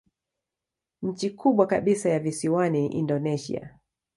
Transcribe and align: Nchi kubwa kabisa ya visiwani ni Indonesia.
Nchi 1.01 1.29
kubwa 1.29 1.67
kabisa 1.67 2.09
ya 2.09 2.19
visiwani 2.19 2.81
ni 2.89 2.95
Indonesia. 2.95 3.79